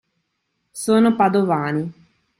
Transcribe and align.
Sono 0.83 1.13
Padovani. 1.15 1.93